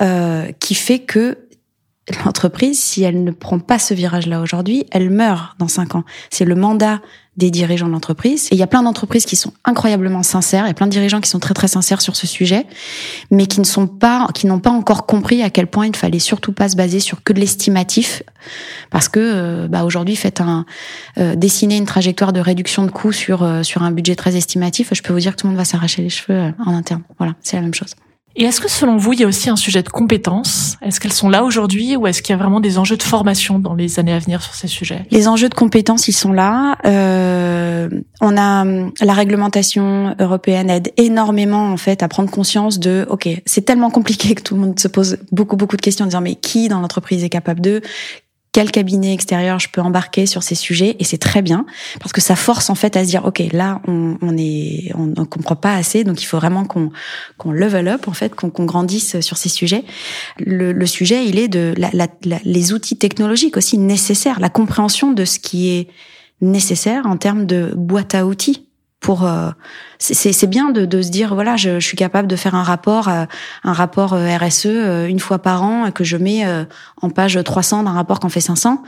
euh, 0.02 0.52
qui 0.60 0.76
fait 0.76 1.00
que 1.00 1.38
l'entreprise, 2.26 2.80
si 2.80 3.04
elle 3.04 3.24
ne 3.24 3.32
prend 3.32 3.60
pas 3.60 3.80
ce 3.80 3.94
virage-là 3.94 4.42
aujourd'hui, 4.42 4.86
elle 4.92 5.10
meurt 5.10 5.58
dans 5.60 5.68
cinq 5.68 5.96
ans. 5.96 6.04
C'est 6.30 6.46
le 6.46 6.56
mandat 6.56 7.02
des 7.38 7.52
dirigeants 7.52 7.88
de 7.88 7.92
l'entreprise. 7.92 8.48
Et 8.52 8.56
il 8.56 8.58
y 8.58 8.64
a 8.64 8.68
plein 8.68 8.84
d'entreprises 8.84 9.26
qui 9.26 9.36
sont 9.36 9.54
incroyablement 9.64 10.24
sincères, 10.24 10.68
et 10.68 10.74
plein 10.74 10.88
de 10.88 10.92
dirigeants 10.92 11.22
qui 11.22 11.30
sont 11.30 11.40
très 11.40 11.54
très 11.54 11.68
sincères 11.68 12.02
sur 12.02 12.16
ce 12.16 12.28
sujet, 12.28 12.66
mais 13.32 13.46
qui 13.46 13.60
ne 13.60 13.66
sont 13.66 13.88
pas, 13.88 14.28
qui 14.34 14.48
n'ont 14.48 14.60
pas 14.60 14.72
encore 14.72 15.06
compris 15.06 15.44
à 15.44 15.50
quel 15.50 15.68
point 15.68 15.86
il 15.86 15.96
fallait 15.96 16.20
surtout 16.20 16.52
pas 16.52 16.70
se 16.70 16.76
baser 16.76 17.00
sur 17.00 17.24
que 17.24 17.34
de 17.34 17.40
l'estimatif, 17.40 18.24
parce 18.90 19.08
que 19.08 19.20
euh, 19.20 19.68
bah, 19.68 19.84
aujourd'hui, 19.84 20.16
faites 20.16 20.42
un 20.42 20.66
euh, 21.18 21.36
dessiner 21.36 21.78
une 21.78 21.86
trajectoire 21.86 22.34
de 22.34 22.40
réduction 22.40 22.84
de 22.84 22.92
coûts 22.92 23.12
sur 23.12 23.44
euh, 23.44 23.64
sur 23.64 23.84
un 23.84 23.92
budget 23.92 24.16
très 24.16 24.36
estimatif, 24.36 24.90
je 24.94 25.02
peux 25.02 25.14
vous 25.14 25.20
dire 25.20 25.36
que 25.36 25.42
tout 25.42 25.48
le 25.48 25.52
monde 25.52 25.60
va 25.60 25.66
s'arracher 25.66 26.02
les 26.02 26.10
cheveux 26.10 26.54
en 26.66 26.74
interne. 26.74 27.04
Voilà, 27.18 27.36
c'est 27.42 27.56
la 27.56 27.62
même 27.62 27.74
chose. 27.74 27.96
Et 28.40 28.44
est-ce 28.44 28.62
que 28.62 28.70
selon 28.70 28.98
vous, 28.98 29.14
il 29.14 29.20
y 29.20 29.24
a 29.24 29.28
aussi 29.28 29.50
un 29.50 29.56
sujet 29.56 29.82
de 29.82 29.90
compétences? 29.90 30.78
Est-ce 30.84 31.00
qu'elles 31.00 31.12
sont 31.12 31.28
là 31.28 31.44
aujourd'hui 31.44 31.96
ou 31.96 32.06
est-ce 32.06 32.22
qu'il 32.22 32.34
y 32.34 32.36
a 32.36 32.38
vraiment 32.38 32.60
des 32.60 32.78
enjeux 32.78 32.96
de 32.96 33.02
formation 33.02 33.58
dans 33.58 33.74
les 33.74 34.00
années 34.00 34.14
à 34.14 34.20
venir 34.20 34.44
sur 34.44 34.54
ces 34.54 34.68
sujets? 34.68 35.06
Les 35.10 35.28
enjeux 35.28 35.50
de 35.50 35.56
compétences, 35.56 36.08
ils 36.08 36.14
sont 36.14 36.32
là. 36.32 36.78
Euh, 36.86 37.90
on 38.22 38.38
a 38.38 38.64
la 39.02 39.14
réglementation 39.14 40.16
européenne 40.20 40.70
aide 40.70 40.94
énormément 40.98 41.72
en 41.72 41.78
fait 41.78 42.04
à 42.04 42.08
prendre 42.08 42.30
conscience 42.30 42.78
de 42.78 43.08
OK, 43.10 43.28
c'est 43.48 43.66
tellement 43.66 43.90
compliqué 43.90 44.36
que 44.36 44.44
tout 44.44 44.54
le 44.54 44.62
monde 44.62 44.80
se 44.80 44.88
pose 44.88 45.18
beaucoup 45.32 45.58
beaucoup 45.58 45.76
de 45.76 45.82
questions 45.82 46.06
en 46.06 46.08
disant 46.08 46.22
mais 46.22 46.36
qui 46.36 46.68
dans 46.68 46.80
l'entreprise 46.80 47.24
est 47.24 47.30
capable 47.30 47.62
de? 47.62 47.82
Quel 48.58 48.72
cabinet 48.72 49.14
extérieur 49.14 49.60
je 49.60 49.70
peux 49.70 49.82
embarquer 49.82 50.26
sur 50.26 50.42
ces 50.42 50.56
sujets 50.56 50.96
et 50.98 51.04
c'est 51.04 51.20
très 51.20 51.44
bien 51.44 51.68
parce 52.00 52.12
que 52.12 52.22
ça 52.22 52.36
force 52.36 52.72
en 52.72 52.74
fait 52.74 52.98
à 52.98 53.04
se 53.04 53.10
dire 53.10 53.24
ok 53.24 53.44
là 53.52 53.84
on, 53.88 54.18
on 54.20 54.36
est 54.36 54.92
on 54.96 55.26
comprend 55.26 55.56
pas 55.56 55.76
assez 55.76 56.04
donc 56.04 56.24
il 56.24 56.26
faut 56.26 56.38
vraiment 56.38 56.66
qu'on 56.66 56.90
qu'on 57.38 57.52
level 57.52 57.88
up 57.88 58.08
en 58.08 58.14
fait 58.14 58.34
qu'on 58.34 58.66
grandisse 58.66 59.20
sur 59.20 59.38
ces 59.38 59.50
sujets. 59.50 59.84
Le, 60.40 60.74
sujet 60.88 61.28
il 61.28 61.38
est 61.38 61.50
de 61.50 61.76
la, 61.78 61.92
la, 61.94 62.08
les 62.44 62.74
outils 62.74 62.98
technologiques 62.98 63.58
aussi 63.58 63.78
nécessaires 63.78 64.40
la 64.40 64.50
compréhension 64.50 65.12
de 65.12 65.24
ce 65.24 65.38
qui 65.38 65.70
est 65.70 65.90
nécessaire 66.42 67.06
en 67.06 67.18
termes 67.18 67.46
de 67.46 67.74
boîte 67.76 68.16
à 68.16 68.26
outils 68.26 68.67
pour 69.00 69.26
euh, 69.26 69.52
c'est 70.00 70.50
bien 70.50 70.72
de, 70.72 70.86
de, 70.86 71.02
se 71.02 71.10
dire 71.10 71.36
voilà 71.36 71.56
je, 71.56 71.80
je, 71.80 71.86
suis 71.86 71.98
capable 71.98 72.28
de 72.28 72.36
faire 72.36 72.56
un 72.56 72.64
rapport 72.64 73.10
euh, 73.10 73.26
un 73.64 73.74
rapport 73.74 74.14
euh, 74.14 74.38
RSE 74.38 74.66
une 75.08 75.20
fois 75.20 75.40
par 75.40 75.64
an 75.64 75.92
que 75.92 76.04
je 76.04 76.18
mets 76.18 76.44
en 77.02 77.10
page 77.10 77.40
300 77.42 77.84
d'un 77.84 77.92
rapport 77.92 78.20
qu'on 78.20 78.30
fait 78.30 78.42
500 78.42 78.82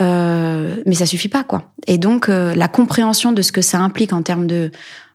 euh, 0.00 0.76
mais 0.86 0.94
ça 0.94 1.06
suffit 1.06 1.28
pas 1.28 1.44
quoi. 1.44 1.70
Et 1.86 1.98
donc 1.98 2.28
la 2.28 2.68
compréhension 2.68 3.32
de 3.32 3.42
ce 3.42 3.52
que 3.52 3.62
ça 3.62 3.78
implique 3.78 4.12
en 4.12 4.22
termes 4.22 4.46
de 4.46 4.72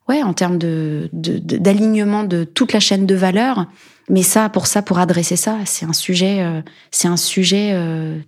ouais 0.07 0.23
en 0.23 0.33
termes 0.33 0.57
de 0.57 1.09
d'alignement 1.11 2.23
de, 2.23 2.37
de, 2.37 2.43
toute 2.45 2.71
la 2.71 2.79
chaîne 2.79 3.05
de 3.05 3.15
valeur 3.15 3.65
mais 4.09 4.23
ça 4.23 4.47
pour 4.49 4.67
ça 4.67 4.81
pour 4.81 4.99
adresser 4.99 5.35
ça 5.35 5.57
c'est 5.65 5.85
un 5.85 5.93
sujet 5.93 6.45
c'est 6.91 7.09
un 7.09 7.17
sujet 7.17 7.77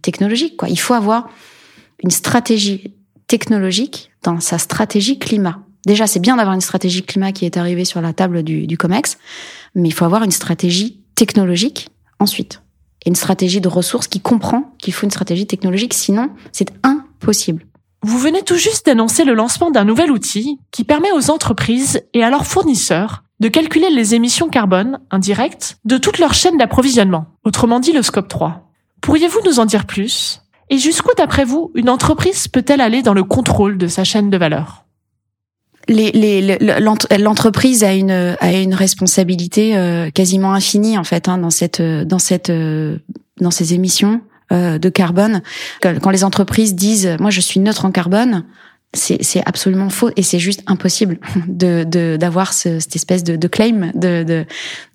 technologique 0.01 0.57
quoi. 0.57 0.67
Il 0.67 0.79
faut 0.79 0.93
avoir 0.93 1.29
une 2.03 2.11
stratégie 2.11 2.93
technologique 3.27 4.11
dans 4.23 4.41
sa 4.41 4.57
stratégie 4.57 5.17
climat 5.17 5.63
Déjà, 5.85 6.07
c'est 6.07 6.19
bien 6.19 6.37
d'avoir 6.37 6.53
une 6.53 6.61
stratégie 6.61 7.03
climat 7.03 7.31
qui 7.31 7.45
est 7.45 7.57
arrivée 7.57 7.85
sur 7.85 8.01
la 8.01 8.13
table 8.13 8.43
du, 8.43 8.77
COMEX, 8.77 9.17
mais 9.75 9.89
il 9.89 9.93
faut 9.93 10.05
avoir 10.05 10.23
une 10.23 10.31
stratégie 10.31 11.01
technologique 11.15 11.89
ensuite. 12.19 12.61
Et 13.05 13.09
une 13.09 13.15
stratégie 13.15 13.61
de 13.61 13.67
ressources 13.67 14.07
qui 14.07 14.19
comprend 14.19 14.75
qu'il 14.77 14.93
faut 14.93 15.05
une 15.05 15.11
stratégie 15.11 15.47
technologique, 15.47 15.93
sinon 15.93 16.29
c'est 16.51 16.71
impossible. 16.83 17.65
Vous 18.03 18.19
venez 18.19 18.41
tout 18.41 18.57
juste 18.57 18.85
d'annoncer 18.85 19.23
le 19.23 19.33
lancement 19.33 19.71
d'un 19.71 19.85
nouvel 19.85 20.11
outil 20.11 20.59
qui 20.71 20.83
permet 20.83 21.11
aux 21.11 21.29
entreprises 21.29 22.01
et 22.13 22.23
à 22.23 22.29
leurs 22.29 22.47
fournisseurs 22.47 23.23
de 23.39 23.47
calculer 23.47 23.89
les 23.89 24.13
émissions 24.13 24.49
carbone 24.49 24.99
indirectes 25.09 25.77
de 25.83 25.97
toute 25.97 26.19
leur 26.19 26.35
chaîne 26.35 26.57
d'approvisionnement, 26.57 27.25
autrement 27.43 27.79
dit 27.79 27.91
le 27.91 28.03
scope 28.03 28.27
3. 28.27 28.71
Pourriez-vous 29.01 29.41
nous 29.45 29.59
en 29.59 29.65
dire 29.65 29.85
plus? 29.85 30.41
Et 30.69 30.77
jusqu'où, 30.77 31.09
d'après 31.17 31.43
vous, 31.43 31.71
une 31.73 31.89
entreprise 31.89 32.47
peut-elle 32.47 32.81
aller 32.81 33.01
dans 33.01 33.15
le 33.15 33.23
contrôle 33.23 33.77
de 33.79 33.87
sa 33.87 34.03
chaîne 34.03 34.29
de 34.29 34.37
valeur? 34.37 34.85
L'entreprise 37.19 37.83
a 37.83 37.93
une 37.93 38.73
responsabilité 38.73 39.75
euh, 39.75 40.09
quasiment 40.09 40.53
infinie 40.53 40.97
en 40.97 41.03
fait 41.03 41.27
hein, 41.27 41.37
dans 41.37 41.49
cette 41.49 41.81
dans 41.81 42.19
cette 42.19 42.49
euh, 42.49 42.97
dans 43.39 43.51
ces 43.51 43.73
émissions 43.73 44.21
euh, 44.51 44.77
de 44.77 44.89
carbone. 44.89 45.41
Quand 45.81 46.09
les 46.09 46.23
entreprises 46.23 46.75
disent 46.75 47.17
moi 47.19 47.29
je 47.29 47.41
suis 47.41 47.59
neutre 47.59 47.85
en 47.85 47.91
carbone, 47.91 48.45
c'est 48.93 49.41
absolument 49.45 49.89
faux 49.89 50.09
et 50.17 50.21
c'est 50.21 50.39
juste 50.39 50.63
impossible 50.67 51.17
de 51.47 51.85
d'avoir 52.17 52.51
ce, 52.51 52.79
cette 52.79 52.95
espèce 52.95 53.23
de, 53.23 53.37
de 53.37 53.47
claim 53.47 53.91
de, 53.95 54.23
de, 54.23 54.45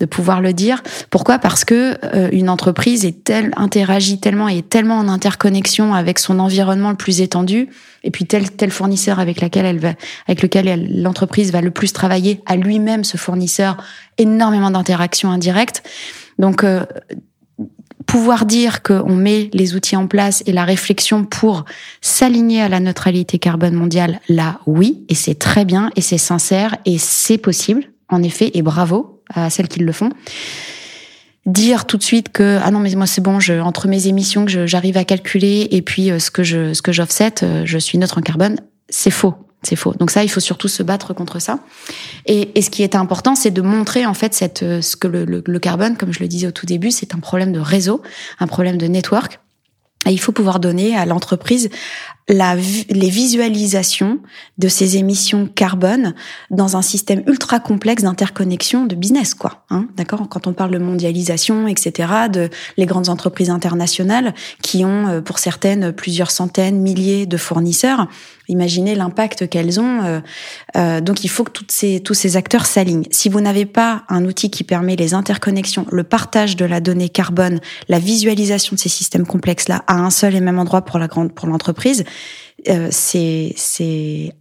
de 0.00 0.06
pouvoir 0.06 0.42
le 0.42 0.52
dire. 0.52 0.82
Pourquoi? 1.08 1.38
Parce 1.38 1.64
que 1.64 1.96
euh, 2.14 2.28
une 2.30 2.50
entreprise 2.50 3.06
est 3.06 3.24
telle 3.24 3.52
interagit 3.56 4.20
tellement 4.20 4.50
et 4.50 4.58
est 4.58 4.68
tellement 4.68 4.98
en 4.98 5.08
interconnexion 5.08 5.94
avec 5.94 6.18
son 6.18 6.38
environnement 6.40 6.90
le 6.90 6.96
plus 6.96 7.22
étendu 7.22 7.70
et 8.04 8.10
puis 8.10 8.26
tel 8.26 8.50
tel 8.50 8.70
fournisseur 8.70 9.18
avec 9.18 9.40
lequel 9.40 9.64
elle 9.64 9.78
va 9.78 9.94
avec 10.26 10.42
lequel 10.42 11.02
l'entreprise 11.02 11.50
va 11.50 11.62
le 11.62 11.70
plus 11.70 11.94
travailler 11.94 12.42
à 12.44 12.56
lui-même 12.56 13.02
ce 13.02 13.16
fournisseur 13.16 13.78
énormément 14.18 14.70
d'interactions 14.70 15.30
indirectes. 15.30 15.82
Donc 16.38 16.64
euh, 16.64 16.84
pouvoir 18.06 18.46
dire 18.46 18.82
qu'on 18.82 19.14
met 19.14 19.50
les 19.52 19.74
outils 19.74 19.96
en 19.96 20.06
place 20.06 20.42
et 20.46 20.52
la 20.52 20.64
réflexion 20.64 21.24
pour 21.24 21.64
s'aligner 22.00 22.62
à 22.62 22.68
la 22.68 22.80
neutralité 22.80 23.38
carbone 23.38 23.74
mondiale, 23.74 24.20
là, 24.28 24.60
oui, 24.66 25.04
et 25.08 25.14
c'est 25.14 25.34
très 25.34 25.64
bien, 25.64 25.90
et 25.96 26.00
c'est 26.00 26.18
sincère, 26.18 26.76
et 26.84 26.98
c'est 26.98 27.38
possible, 27.38 27.84
en 28.08 28.22
effet, 28.22 28.50
et 28.54 28.62
bravo 28.62 29.22
à 29.34 29.50
celles 29.50 29.68
qui 29.68 29.80
le 29.80 29.92
font. 29.92 30.10
Dire 31.46 31.84
tout 31.84 31.96
de 31.96 32.02
suite 32.02 32.30
que 32.30 32.58
ah 32.62 32.72
non 32.72 32.80
mais 32.80 32.92
moi 32.96 33.06
c'est 33.06 33.20
bon 33.20 33.38
je, 33.38 33.60
entre 33.60 33.86
mes 33.86 34.08
émissions 34.08 34.46
que 34.46 34.66
j'arrive 34.66 34.96
à 34.96 35.04
calculer 35.04 35.68
et 35.70 35.80
puis 35.80 36.10
euh, 36.10 36.18
ce 36.18 36.32
que 36.32 36.42
je 36.42 36.74
ce 36.74 36.82
que 36.82 36.90
j'offset 36.90 37.44
euh, 37.44 37.62
je 37.64 37.78
suis 37.78 37.98
neutre 37.98 38.18
en 38.18 38.20
carbone 38.20 38.56
c'est 38.88 39.12
faux 39.12 39.34
c'est 39.62 39.76
faux. 39.76 39.94
Donc 39.98 40.10
ça, 40.10 40.22
il 40.22 40.28
faut 40.28 40.40
surtout 40.40 40.68
se 40.68 40.82
battre 40.82 41.14
contre 41.14 41.40
ça. 41.40 41.58
Et, 42.26 42.58
et 42.58 42.62
ce 42.62 42.70
qui 42.70 42.82
est 42.82 42.94
important, 42.94 43.34
c'est 43.34 43.50
de 43.50 43.62
montrer 43.62 44.06
en 44.06 44.14
fait 44.14 44.34
cette, 44.34 44.62
euh, 44.62 44.80
ce 44.82 44.96
que 44.96 45.08
le, 45.08 45.24
le, 45.24 45.42
le 45.44 45.58
carbone, 45.58 45.96
comme 45.96 46.12
je 46.12 46.20
le 46.20 46.28
disais 46.28 46.46
au 46.46 46.52
tout 46.52 46.66
début, 46.66 46.90
c'est 46.90 47.14
un 47.14 47.18
problème 47.18 47.52
de 47.52 47.60
réseau, 47.60 48.02
un 48.38 48.46
problème 48.46 48.78
de 48.78 48.86
network. 48.86 49.40
Et 50.04 50.10
il 50.10 50.18
faut 50.18 50.32
pouvoir 50.32 50.60
donner 50.60 50.96
à 50.96 51.06
l'entreprise 51.06 51.68
la, 52.28 52.56
les 52.56 53.10
visualisations 53.10 54.18
de 54.58 54.68
ces 54.68 54.96
émissions 54.96 55.46
carbone 55.46 56.14
dans 56.50 56.76
un 56.76 56.82
système 56.82 57.22
ultra 57.26 57.60
complexe 57.60 58.02
d'interconnexion 58.02 58.84
de 58.84 58.96
business, 58.96 59.34
quoi. 59.34 59.64
Hein, 59.70 59.86
D'accord? 59.96 60.28
Quand 60.28 60.48
on 60.48 60.52
parle 60.52 60.72
de 60.72 60.78
mondialisation, 60.78 61.68
etc., 61.68 62.28
de 62.32 62.50
les 62.76 62.86
grandes 62.86 63.08
entreprises 63.08 63.50
internationales 63.50 64.34
qui 64.60 64.84
ont, 64.84 65.06
euh, 65.06 65.20
pour 65.20 65.38
certaines, 65.38 65.92
plusieurs 65.92 66.32
centaines, 66.32 66.80
milliers 66.80 67.26
de 67.26 67.36
fournisseurs, 67.36 68.08
imaginez 68.48 68.96
l'impact 68.96 69.48
qu'elles 69.48 69.78
ont. 69.78 70.02
Euh, 70.02 70.20
euh, 70.76 71.00
donc, 71.00 71.22
il 71.22 71.28
faut 71.28 71.44
que 71.44 71.52
toutes 71.52 71.72
ces, 71.72 72.00
tous 72.00 72.14
ces 72.14 72.36
acteurs 72.36 72.66
s'alignent. 72.66 73.06
Si 73.12 73.28
vous 73.28 73.40
n'avez 73.40 73.66
pas 73.66 74.02
un 74.08 74.24
outil 74.24 74.50
qui 74.50 74.64
permet 74.64 74.96
les 74.96 75.14
interconnexions, 75.14 75.86
le 75.92 76.02
partage 76.02 76.56
de 76.56 76.64
la 76.64 76.80
donnée 76.80 77.08
carbone, 77.08 77.60
la 77.88 78.00
visualisation 78.00 78.74
de 78.74 78.80
ces 78.80 78.88
systèmes 78.88 79.26
complexes-là 79.26 79.84
à 79.86 79.94
un 79.94 80.10
seul 80.10 80.34
et 80.34 80.40
même 80.40 80.58
endroit 80.58 80.82
pour 80.82 80.98
la 80.98 81.08
grande, 81.08 81.32
pour 81.32 81.48
l'entreprise, 81.48 82.04
euh, 82.68 82.88
c'est 82.90 83.52
c'est 83.56 84.32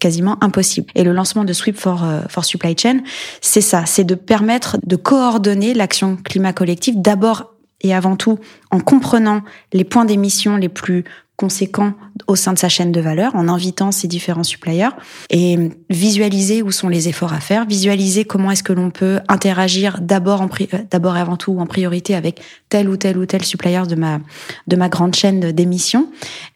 quasiment 0.00 0.36
impossible. 0.42 0.90
Et 0.94 1.04
le 1.04 1.12
lancement 1.12 1.44
de 1.44 1.52
Sweep 1.52 1.76
for, 1.76 2.04
euh, 2.04 2.20
for 2.28 2.44
Supply 2.44 2.76
Chain, 2.76 3.00
c'est 3.40 3.60
ça, 3.60 3.86
c'est 3.86 4.04
de 4.04 4.14
permettre 4.14 4.76
de 4.84 4.96
coordonner 4.96 5.72
l'action 5.74 6.16
climat 6.16 6.52
collective 6.52 7.00
d'abord 7.00 7.54
et 7.80 7.94
avant 7.94 8.16
tout 8.16 8.38
en 8.70 8.80
comprenant 8.80 9.42
les 9.72 9.84
points 9.84 10.04
d'émission 10.04 10.56
les 10.56 10.68
plus 10.68 11.04
conséquent 11.36 11.94
au 12.28 12.36
sein 12.36 12.52
de 12.52 12.58
sa 12.58 12.68
chaîne 12.68 12.92
de 12.92 13.00
valeur 13.00 13.34
en 13.34 13.48
invitant 13.48 13.90
ses 13.90 14.06
différents 14.06 14.44
suppliers 14.44 14.88
et 15.30 15.58
visualiser 15.90 16.62
où 16.62 16.70
sont 16.70 16.88
les 16.88 17.08
efforts 17.08 17.32
à 17.32 17.40
faire, 17.40 17.66
visualiser 17.66 18.24
comment 18.24 18.52
est-ce 18.52 18.62
que 18.62 18.72
l'on 18.72 18.90
peut 18.90 19.18
interagir 19.28 20.00
d'abord 20.00 20.40
en 20.40 20.48
euh, 20.60 20.78
d'abord 20.90 21.16
avant 21.16 21.36
tout 21.36 21.58
en 21.58 21.66
priorité 21.66 22.14
avec 22.14 22.40
tel 22.68 22.88
ou 22.88 22.96
tel 22.96 23.18
ou 23.18 23.26
tel 23.26 23.44
supplier 23.44 23.82
de 23.88 23.96
ma 23.96 24.20
de 24.68 24.76
ma 24.76 24.88
grande 24.88 25.14
chaîne 25.14 25.52
d'émission. 25.52 26.08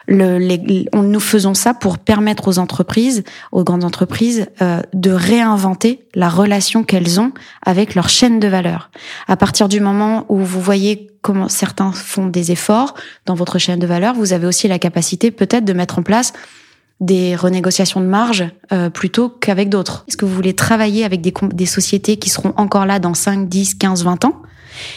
Le, 0.06 0.38
nous 0.96 1.20
faisons 1.20 1.52
ça 1.52 1.74
pour 1.74 1.98
permettre 1.98 2.48
aux 2.48 2.58
entreprises, 2.58 3.24
aux 3.52 3.64
grandes 3.64 3.84
entreprises, 3.84 4.46
euh, 4.62 4.80
de 4.94 5.10
réinventer 5.10 6.06
la 6.14 6.30
relation 6.30 6.82
qu'elles 6.82 7.20
ont 7.20 7.32
avec 7.62 7.94
leur 7.94 8.08
chaîne 8.08 8.40
de 8.40 8.48
valeur. 8.48 8.90
À 9.26 9.36
partir 9.36 9.68
du 9.68 9.80
moment 9.80 10.24
où 10.28 10.38
vous 10.38 10.62
voyez 10.62 11.10
comment 11.28 11.50
certains 11.50 11.92
font 11.92 12.26
des 12.26 12.52
efforts 12.52 12.94
dans 13.26 13.34
votre 13.34 13.58
chaîne 13.58 13.78
de 13.78 13.86
valeur, 13.86 14.14
vous 14.14 14.32
avez 14.32 14.46
aussi 14.46 14.66
la 14.66 14.78
capacité 14.78 15.30
peut-être 15.30 15.66
de 15.66 15.74
mettre 15.74 15.98
en 15.98 16.02
place 16.02 16.32
des 17.00 17.36
renégociations 17.36 18.00
de 18.00 18.06
marge 18.06 18.46
euh, 18.72 18.88
plutôt 18.88 19.28
qu'avec 19.28 19.68
d'autres. 19.68 20.06
Est-ce 20.08 20.16
que 20.16 20.24
vous 20.24 20.34
voulez 20.34 20.54
travailler 20.54 21.04
avec 21.04 21.20
des, 21.20 21.34
des 21.52 21.66
sociétés 21.66 22.16
qui 22.16 22.30
seront 22.30 22.54
encore 22.56 22.86
là 22.86 22.98
dans 22.98 23.12
5, 23.12 23.46
10, 23.46 23.74
15, 23.74 24.04
20 24.04 24.24
ans? 24.24 24.40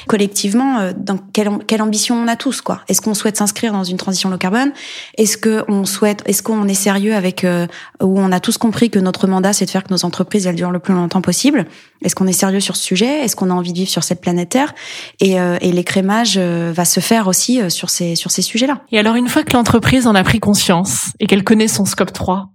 Collectivement, 0.07 0.79
euh, 0.79 0.91
dans 0.95 1.17
quelle, 1.17 1.49
quelle, 1.67 1.81
ambition 1.81 2.15
on 2.15 2.27
a 2.27 2.35
tous, 2.35 2.61
quoi. 2.61 2.81
Est-ce 2.87 3.01
qu'on 3.01 3.13
souhaite 3.13 3.37
s'inscrire 3.37 3.73
dans 3.73 3.83
une 3.83 3.97
transition 3.97 4.29
low 4.29 4.37
carbone? 4.37 4.71
Est-ce 5.17 5.37
qu'on 5.37 5.85
souhaite, 5.85 6.23
est-ce 6.25 6.43
qu'on 6.43 6.67
est 6.67 6.73
sérieux 6.73 7.15
avec 7.15 7.43
euh, 7.43 7.67
où 8.01 8.19
on 8.19 8.31
a 8.31 8.39
tous 8.39 8.57
compris 8.57 8.89
que 8.89 8.99
notre 8.99 9.27
mandat 9.27 9.53
c'est 9.53 9.65
de 9.65 9.71
faire 9.71 9.83
que 9.83 9.93
nos 9.93 10.05
entreprises 10.05 10.47
elles 10.47 10.55
durent 10.55 10.71
le 10.71 10.79
plus 10.79 10.93
longtemps 10.93 11.21
possible? 11.21 11.65
Est-ce 12.03 12.15
qu'on 12.15 12.27
est 12.27 12.33
sérieux 12.33 12.59
sur 12.59 12.75
ce 12.75 12.83
sujet? 12.83 13.23
Est-ce 13.23 13.35
qu'on 13.35 13.49
a 13.49 13.53
envie 13.53 13.73
de 13.73 13.77
vivre 13.77 13.91
sur 13.91 14.03
cette 14.03 14.21
planète 14.21 14.49
Terre? 14.49 14.73
Et, 15.19 15.39
euh, 15.39 15.57
et 15.61 15.71
l'écrémage 15.71 16.37
va 16.37 16.85
se 16.85 16.99
faire 16.99 17.27
aussi 17.27 17.59
sur 17.69 17.89
ces 17.89 18.15
sur 18.15 18.31
ces 18.31 18.41
sujets-là. 18.41 18.81
Et 18.91 18.99
alors 18.99 19.15
une 19.15 19.27
fois 19.27 19.43
que 19.43 19.53
l'entreprise 19.53 20.07
en 20.07 20.15
a 20.15 20.23
pris 20.23 20.39
conscience 20.39 21.11
et 21.19 21.27
qu'elle 21.27 21.43
connaît 21.43 21.67
son 21.67 21.85
scope 21.85 22.13
3, 22.13 22.49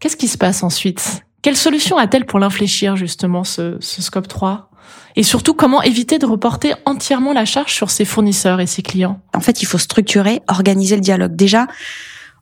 qu'est-ce 0.00 0.16
qui 0.16 0.28
se 0.28 0.38
passe 0.38 0.62
ensuite? 0.62 1.22
Quelle 1.42 1.56
solution 1.56 1.96
a-t-elle 1.96 2.26
pour 2.26 2.38
l'infléchir 2.38 2.96
justement 2.96 3.44
ce, 3.44 3.76
ce 3.80 4.02
scope 4.02 4.28
3 4.28 4.69
et 5.16 5.22
surtout, 5.22 5.54
comment 5.54 5.82
éviter 5.82 6.18
de 6.18 6.26
reporter 6.26 6.76
entièrement 6.84 7.32
la 7.32 7.44
charge 7.44 7.72
sur 7.72 7.90
ses 7.90 8.04
fournisseurs 8.04 8.60
et 8.60 8.66
ses 8.66 8.82
clients? 8.82 9.20
En 9.34 9.40
fait, 9.40 9.62
il 9.62 9.66
faut 9.66 9.78
structurer, 9.78 10.40
organiser 10.48 10.94
le 10.94 11.00
dialogue. 11.00 11.34
Déjà, 11.34 11.66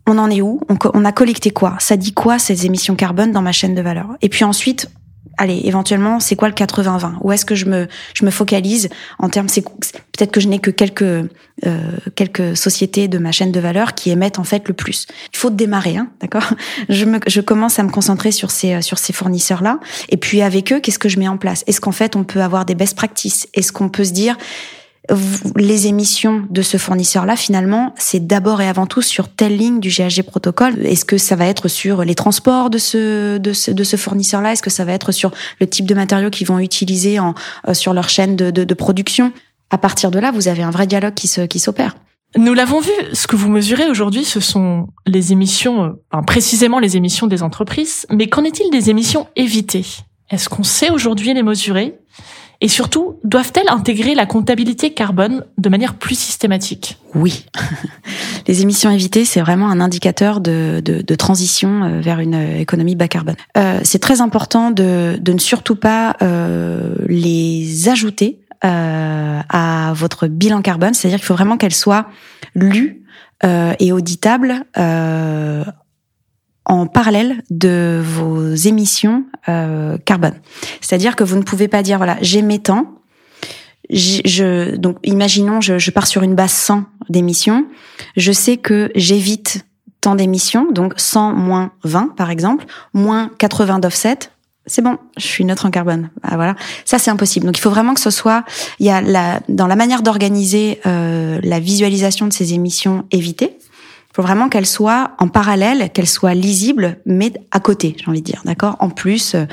on 0.07 0.19
en 0.19 0.31
est 0.31 0.41
où? 0.41 0.61
On, 0.95 1.05
a 1.05 1.13
collecté 1.13 1.51
quoi? 1.51 1.77
Ça 1.81 1.97
dit 1.97 2.13
quoi 2.13 2.39
ces 2.39 2.67
émissions 2.67 2.97
carbone 2.97 3.33
dans 3.33 3.43
ma 3.43 3.53
chaîne 3.53 3.75
de 3.75 3.83
valeur? 3.83 4.09
Et 4.23 4.29
puis 4.29 4.45
ensuite, 4.45 4.91
allez, 5.39 5.63
éventuellement, 5.65 6.21
c'est 6.21 6.37
quoi 6.37 6.49
le 6.49 6.55
80-20 6.55 7.15
Où 7.21 7.33
est-ce 7.33 7.45
que 7.45 7.55
je 7.55 7.67
me 7.67 7.87
je 8.15 8.25
me 8.25 8.31
focalise 8.31 8.89
en 9.19 9.29
termes 9.29 9.49
c'est 9.49 9.63
peut-être 9.63 10.33
que 10.33 10.41
je 10.41 10.49
n'ai 10.49 10.59
que 10.59 10.71
quelques 10.71 11.03
euh, 11.03 11.27
quelques 12.15 12.57
sociétés 12.57 13.09
de 13.09 13.19
ma 13.19 13.33
chaîne 13.33 13.53
de 13.53 13.61
valeur 13.61 13.95
qui 13.95 14.11
émettent 14.11 14.39
en 14.39 14.45
fait 14.45 14.67
le 14.69 14.75
plus. 14.75 15.07
Il 15.33 15.39
faut 15.39 15.51
démarrer, 15.51 15.97
hein, 15.97 16.09
d'accord? 16.21 16.51
Je 16.89 17.05
me 17.05 17.21
je 17.27 17.41
commence 17.41 17.79
à 17.79 17.83
me 17.83 17.91
concentrer 17.91 18.33
sur 18.33 18.51
ces 18.51 18.83
sur 18.83 18.99
ces 18.99 19.13
fournisseurs 19.13 19.63
là 19.63 19.79
et 20.09 20.17
puis 20.17 20.43
avec 20.43 20.73
eux, 20.73 20.81
qu'est-ce 20.81 20.99
que 20.99 21.09
je 21.09 21.19
mets 21.19 21.29
en 21.29 21.39
place? 21.39 21.65
Est-ce 21.67 21.81
qu'en 21.81 21.93
fait 21.93 22.17
on 22.17 22.25
peut 22.25 22.43
avoir 22.43 22.65
des 22.65 22.75
best 22.75 22.97
practices? 22.97 23.49
Est-ce 23.55 23.73
qu'on 23.73 23.89
peut 23.89 24.05
se 24.05 24.13
dire 24.13 24.37
les 25.57 25.87
émissions 25.87 26.47
de 26.51 26.63
ce 26.63 26.77
fournisseur-là, 26.77 27.37
finalement, 27.37 27.95
c'est 27.97 28.27
d'abord 28.27 28.61
et 28.61 28.69
avant 28.69 28.87
tout 28.87 29.03
sur 29.03 29.29
telle 29.29 29.57
ligne 29.57 29.81
du 29.81 29.89
GHG 29.89 30.23
protocole. 30.23 30.85
Est-ce 30.85 31.05
que 31.05 31.19
ça 31.19 31.37
va 31.37 31.47
être 31.47 31.69
sur 31.69 32.05
les 32.05 32.15
transports 32.15 32.71
de 32.71 32.79
ce 32.79 33.39
de 33.39 33.53
ce, 33.53 33.71
de 33.71 33.85
ce 33.85 33.97
fournisseur-là? 33.97 34.53
Est-ce 34.53 34.63
que 34.63 34.71
ça 34.71 34.85
va 34.85 34.93
être 34.93 35.13
sur 35.13 35.31
le 35.61 35.67
type 35.67 35.87
de 35.87 35.95
matériaux 35.95 36.31
qu'ils 36.31 36.47
vont 36.47 36.59
utiliser 36.59 37.19
en, 37.19 37.35
euh, 37.67 37.75
sur 37.75 37.95
leur 37.95 38.09
chaîne 38.09 38.37
de, 38.37 38.51
de, 38.51 38.65
de, 38.65 38.75
production? 38.75 39.33
À 39.71 39.79
partir 39.79 40.11
de 40.11 40.19
là, 40.19 40.31
vous 40.31 40.49
avez 40.49 40.63
un 40.63 40.71
vrai 40.71 40.87
dialogue 40.87 41.15
qui 41.15 41.29
se 41.29 41.43
qui 41.43 41.59
s'opère. 41.59 41.95
Nous 42.37 42.53
l'avons 42.53 42.81
vu, 42.81 42.93
ce 43.15 43.27
que 43.27 43.37
vous 43.37 43.49
mesurez 43.49 43.89
aujourd'hui, 43.89 44.25
ce 44.25 44.41
sont 44.41 44.89
les 45.07 45.33
émissions, 45.33 45.97
euh, 46.15 46.23
précisément 46.27 46.79
les 46.79 46.97
émissions 46.97 47.27
des 47.27 47.43
entreprises. 47.43 48.07
Mais 48.11 48.29
qu'en 48.29 48.45
est-il 48.45 48.71
des 48.71 48.91
émissions 48.91 49.27
évitées? 49.35 49.87
Est-ce 50.31 50.51
qu'on 50.51 50.63
sait 50.63 50.91
aujourd'hui 50.91 51.33
les 51.33 51.43
mesurer? 51.43 51.99
Et 52.61 52.67
surtout, 52.67 53.21
doivent-elles 53.23 53.69
intégrer 53.69 54.17
la 54.17 54.27
comptabilité 54.27 54.93
carbone 54.93 55.45
de 55.59 55.69
manière 55.69 55.95
plus 55.95 56.19
systématique? 56.19 56.99
Oui. 57.15 57.47
Les 58.49 58.63
émissions 58.63 58.91
évitées, 58.91 59.25
c'est 59.25 59.41
vraiment 59.41 59.71
un 59.71 59.81
indicateur 59.81 60.41
de, 60.41 61.15
transition 61.17 61.85
euh, 61.85 62.01
vers 62.01 62.19
une 62.19 62.35
euh, 62.35 62.59
économie 62.59 62.97
bas 62.97 63.07
carbone. 63.07 63.37
Euh, 63.57 63.79
c'est 63.85 64.01
très 64.01 64.21
important 64.21 64.73
de, 64.73 65.21
ne 65.25 65.39
surtout 65.39 65.77
pas 65.77 66.17
les 67.07 67.89
ajouter 67.89 68.41
à 68.63 69.93
votre 69.95 70.27
bilan 70.27 70.63
carbone, 70.63 70.95
c'est-à-dire 70.95 71.19
qu'il 71.19 71.27
faut 71.27 71.35
vraiment 71.35 71.57
qu'elles 71.57 71.75
soient 71.75 72.07
lues 72.57 73.05
et 73.45 73.93
auditables 73.93 74.65
en 76.69 76.87
parallèle 76.87 77.43
de 77.51 78.01
vos 78.05 78.55
émissions 78.55 79.25
euh, 79.49 79.99
carbone. 80.05 80.35
C'est-à-dire 80.81 81.17
que 81.17 81.25
vous 81.25 81.37
ne 81.37 81.43
pouvez 81.43 81.69
pas 81.69 81.83
dire 81.83 81.97
voilà 81.97 82.17
j'ai 82.21 82.43
mes 82.43 82.59
temps. 82.59 82.95
Je, 83.91 84.77
donc 84.77 84.99
imaginons 85.03 85.63
je, 85.63 85.79
je 85.79 85.91
pars 85.91 86.07
sur 86.07 86.23
une 86.23 86.35
base 86.35 86.53
100 86.53 86.85
d'émissions. 87.09 87.67
Je 88.17 88.33
sais 88.33 88.59
que 88.59 88.93
j'évite 88.95 89.65
tant 90.03 90.15
d'émissions, 90.15 90.71
donc 90.71 90.93
100 90.99 91.33
moins 91.33 91.73
20 91.85 92.15
par 92.15 92.31
exemple, 92.31 92.67
moins 92.93 93.31
80 93.39 93.79
d'offset, 93.79 94.19
c'est 94.69 94.83
bon, 94.83 94.99
je 95.17 95.27
suis 95.27 95.45
neutre 95.45 95.67
en 95.67 95.71
carbone. 95.71 96.11
Ah, 96.23 96.37
voilà, 96.37 96.55
ça 96.85 96.99
c'est 96.99 97.11
impossible. 97.11 97.47
Donc 97.47 97.59
il 97.59 97.61
faut 97.61 97.71
vraiment 97.71 97.95
que 97.95 98.01
ce 98.01 98.11
soit, 98.11 98.45
il 98.79 98.87
y 98.87 98.91
a 98.91 99.01
la, 99.01 99.41
dans 99.49 99.67
la 99.67 99.77
manière 99.77 100.03
d'organiser 100.03 100.81
euh, 100.87 101.41
la 101.43 101.59
visualisation 101.59 102.27
de 102.27 102.33
ces 102.33 102.55
émissions 102.55 103.07
évitées, 103.11 103.59
faut 104.19 104.27
vraiment 104.27 104.49
qu'elle 104.49 104.67
soit 104.67 105.13
en 105.19 105.29
parallèle, 105.29 105.91
qu'elle 105.93 106.09
soit 106.09 106.35
lisible, 106.35 106.99
mais 107.07 107.33
à 107.53 107.61
côté, 107.61 107.95
j'ai 107.97 108.09
envie 108.09 108.21
de 108.21 108.27
dire, 108.27 108.43
d'accord? 108.45 108.75
En 108.81 108.91
plus, 108.91 109.37
euh, 109.37 109.45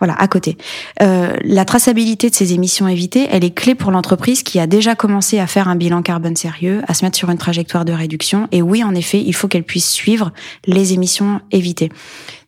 voilà, 0.00 0.14
à 0.14 0.26
côté. 0.26 0.56
Euh, 1.02 1.36
la 1.44 1.66
traçabilité 1.66 2.30
de 2.30 2.34
ces 2.34 2.54
émissions 2.54 2.88
évitées, 2.88 3.28
elle 3.30 3.44
est 3.44 3.54
clé 3.54 3.74
pour 3.74 3.90
l'entreprise 3.90 4.42
qui 4.42 4.58
a 4.58 4.66
déjà 4.66 4.94
commencé 4.94 5.38
à 5.38 5.46
faire 5.46 5.68
un 5.68 5.76
bilan 5.76 6.00
carbone 6.00 6.34
sérieux, 6.34 6.80
à 6.88 6.94
se 6.94 7.04
mettre 7.04 7.18
sur 7.18 7.28
une 7.28 7.36
trajectoire 7.36 7.84
de 7.84 7.92
réduction. 7.92 8.48
Et 8.52 8.62
oui, 8.62 8.82
en 8.82 8.94
effet, 8.94 9.20
il 9.20 9.34
faut 9.34 9.48
qu'elle 9.48 9.64
puisse 9.64 9.90
suivre 9.90 10.32
les 10.64 10.94
émissions 10.94 11.42
évitées. 11.50 11.92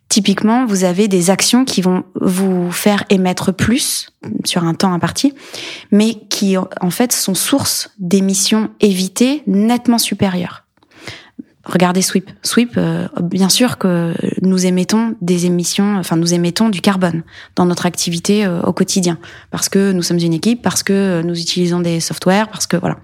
Typiquement, 0.09 0.65
vous 0.65 0.85
avez 0.85 1.07
des 1.07 1.29
actions 1.29 1.67
qui 1.67 1.83
vont 1.83 2.03
vous 2.19 2.73
faire 2.73 3.05
émettre 3.11 3.53
plus 3.53 4.09
sur 4.47 4.65
un 4.65 4.73
temps 4.73 4.95
imparti, 4.95 5.35
mais 5.91 6.15
qui 6.31 6.57
en 6.57 6.91
fait 6.91 7.13
sont 7.13 7.35
source 7.35 7.91
d'émissions 7.99 8.71
évitées 8.81 9.43
nettement 9.47 9.99
supérieures. 9.99 10.65
Regardez 11.69 12.03
Sweep. 12.03 12.31
Sweep, 12.43 12.73
euh, 12.77 13.07
bien 13.23 13.49
sûr 13.49 13.79
que 13.79 14.15
nous 14.43 14.67
émettons 14.67 15.15
des 15.21 15.47
émissions, 15.47 15.97
enfin 15.99 16.17
nous 16.17 16.33
émettons 16.33 16.71
du 16.71 16.81
carbone 16.81 17.23
dans 17.57 17.67
notre 17.67 17.87
activité 17.87 18.47
euh, 18.47 18.63
au 18.63 18.73
quotidien, 18.73 19.19
parce 19.51 19.69
que 19.69 19.93
nous 19.93 20.03
sommes 20.03 20.19
une 20.19 20.33
équipe, 20.33 20.63
parce 20.63 20.83
que 20.83 21.23
nous 21.23 21.39
utilisons 21.39 21.81
des 21.81 22.01
softwares, 22.01 22.49
parce 22.49 22.67
que 22.67 22.77
voilà. 22.77 22.97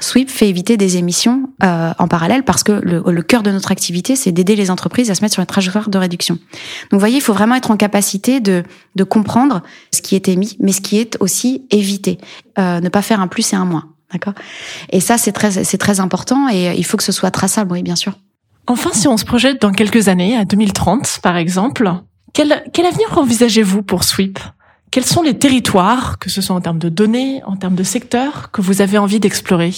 Sweep 0.00 0.30
fait 0.30 0.48
éviter 0.48 0.76
des 0.76 0.96
émissions 0.96 1.50
euh, 1.62 1.92
en 1.96 2.08
parallèle 2.08 2.42
parce 2.42 2.64
que 2.64 2.72
le, 2.72 3.02
le 3.06 3.22
cœur 3.22 3.42
de 3.42 3.50
notre 3.50 3.70
activité, 3.70 4.16
c'est 4.16 4.32
d'aider 4.32 4.56
les 4.56 4.70
entreprises 4.70 5.10
à 5.10 5.14
se 5.14 5.22
mettre 5.22 5.34
sur 5.34 5.42
une 5.42 5.46
trajectoire 5.46 5.90
de 5.90 5.98
réduction. 5.98 6.34
Donc, 6.34 6.92
vous 6.92 6.98
voyez, 6.98 7.18
il 7.18 7.20
faut 7.20 7.34
vraiment 7.34 7.54
être 7.54 7.70
en 7.70 7.76
capacité 7.76 8.40
de, 8.40 8.64
de 8.96 9.04
comprendre 9.04 9.62
ce 9.92 10.02
qui 10.02 10.16
est 10.16 10.28
émis, 10.28 10.56
mais 10.60 10.72
ce 10.72 10.80
qui 10.80 10.98
est 10.98 11.16
aussi 11.20 11.66
évité. 11.70 12.18
Euh, 12.58 12.80
ne 12.80 12.88
pas 12.88 13.02
faire 13.02 13.20
un 13.20 13.28
plus 13.28 13.52
et 13.52 13.56
un 13.56 13.64
moins. 13.64 13.92
D'accord. 14.12 14.34
Et 14.90 15.00
ça, 15.00 15.18
c'est 15.18 15.32
très, 15.32 15.64
c'est 15.64 15.78
très 15.78 16.00
important 16.00 16.48
et 16.50 16.74
il 16.76 16.84
faut 16.84 16.96
que 16.96 17.02
ce 17.02 17.12
soit 17.12 17.30
traçable, 17.30 17.72
oui, 17.72 17.82
bien 17.82 17.96
sûr. 17.96 18.12
Enfin, 18.66 18.90
si 18.92 19.08
on 19.08 19.16
se 19.16 19.24
projette 19.24 19.60
dans 19.60 19.72
quelques 19.72 20.08
années, 20.08 20.36
à 20.36 20.44
2030 20.44 21.20
par 21.22 21.36
exemple, 21.36 21.90
quel, 22.32 22.62
quel 22.72 22.86
avenir 22.86 23.16
envisagez-vous 23.16 23.82
pour 23.82 24.04
Sweep? 24.04 24.38
Quels 24.90 25.04
sont 25.04 25.22
les 25.22 25.38
territoires, 25.38 26.18
que 26.18 26.28
ce 26.30 26.42
soit 26.42 26.54
en 26.54 26.60
termes 26.60 26.78
de 26.78 26.90
données, 26.90 27.42
en 27.44 27.56
termes 27.56 27.74
de 27.74 27.82
secteurs, 27.82 28.50
que 28.50 28.60
vous 28.60 28.82
avez 28.82 28.98
envie 28.98 29.20
d'explorer? 29.20 29.72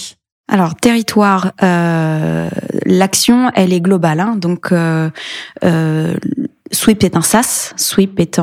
Alors 0.47 0.75
territoire, 0.75 1.53
euh, 1.63 2.49
l'action 2.85 3.49
elle 3.55 3.73
est 3.73 3.81
globale, 3.81 4.19
hein, 4.19 4.35
donc 4.35 4.71
euh, 4.71 5.09
euh, 5.63 6.13
Sweep 6.75 7.03
est 7.03 7.15
un 7.15 7.21
SaaS, 7.21 7.73
Sweep 7.77 8.19
est, 8.19 8.39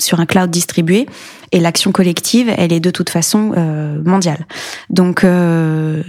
sur 0.00 0.20
un 0.20 0.26
cloud 0.26 0.50
distribué 0.50 1.06
et 1.52 1.60
l'action 1.60 1.92
collective 1.92 2.52
elle 2.56 2.72
est 2.72 2.80
de 2.80 2.90
toute 2.90 3.10
façon 3.10 3.52
euh, 3.56 4.00
mondiale. 4.04 4.46
Donc 4.88 5.24
euh, 5.24 6.02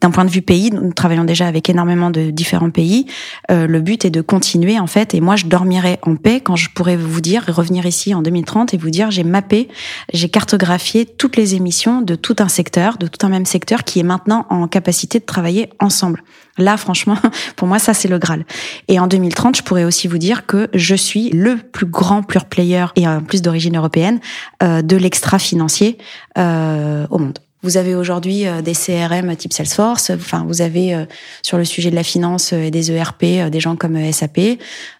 d'un 0.00 0.10
point 0.10 0.24
de 0.24 0.30
vue 0.30 0.42
pays, 0.42 0.70
nous 0.70 0.92
travaillons 0.92 1.24
déjà 1.24 1.46
avec 1.46 1.68
énormément 1.68 2.10
de 2.10 2.30
différents 2.30 2.70
pays. 2.70 3.06
Euh, 3.50 3.66
le 3.66 3.80
but 3.80 4.04
est 4.04 4.10
de 4.10 4.20
continuer 4.20 4.78
en 4.78 4.86
fait, 4.86 5.14
et 5.14 5.20
moi 5.20 5.36
je 5.36 5.46
dormirai 5.46 5.98
en 6.02 6.16
paix 6.16 6.40
quand 6.40 6.56
je 6.56 6.70
pourrai 6.70 6.96
vous 6.96 7.20
dire, 7.20 7.44
revenir 7.48 7.84
ici 7.86 8.14
en 8.14 8.22
2030 8.22 8.74
et 8.74 8.76
vous 8.76 8.90
dire 8.90 9.10
j'ai 9.10 9.24
mappé, 9.24 9.68
j'ai 10.12 10.28
cartographié 10.28 11.06
toutes 11.06 11.36
les 11.36 11.54
émissions 11.54 12.00
de 12.00 12.14
tout 12.14 12.36
un 12.38 12.48
secteur, 12.48 12.96
de 12.96 13.06
tout 13.06 13.24
un 13.26 13.28
même 13.28 13.44
secteur 13.46 13.84
qui 13.84 14.00
est 14.00 14.04
maintenant 14.04 14.46
en 14.50 14.66
capacité 14.66 15.18
de 15.18 15.24
travailler 15.24 15.70
ensemble. 15.78 16.22
Là, 16.56 16.76
franchement, 16.76 17.16
pour 17.56 17.68
moi, 17.68 17.78
ça 17.78 17.94
c'est 17.94 18.08
le 18.08 18.18
Graal. 18.18 18.44
Et 18.88 18.98
en 18.98 19.06
2030, 19.06 19.56
je 19.56 19.62
pourrais 19.62 19.84
aussi 19.84 20.08
vous 20.08 20.18
dire 20.18 20.46
que 20.46 20.68
je 20.72 20.94
suis 20.94 21.30
le 21.30 21.56
plus 21.56 21.86
grand 21.86 22.22
pure 22.22 22.46
player 22.46 22.86
et 22.96 23.06
en 23.06 23.20
plus 23.20 23.42
d'origine 23.42 23.76
européenne 23.76 24.20
euh, 24.62 24.82
de 24.82 24.96
l'extra 24.96 25.38
financier 25.38 25.98
euh, 26.38 27.06
au 27.10 27.18
monde. 27.18 27.38
Vous 27.64 27.78
avez 27.78 27.94
aujourd'hui 27.94 28.46
euh, 28.46 28.60
des 28.60 28.74
CRM 28.74 29.34
type 29.36 29.54
Salesforce. 29.54 30.10
Enfin, 30.10 30.44
vous 30.46 30.60
avez 30.60 30.94
euh, 30.94 31.06
sur 31.42 31.56
le 31.56 31.64
sujet 31.64 31.90
de 31.90 31.96
la 31.96 32.02
finance 32.04 32.52
et 32.52 32.70
des 32.70 32.92
ERP 32.92 33.24
des 33.50 33.60
gens 33.60 33.74
comme 33.74 33.96
SAP. 34.12 34.58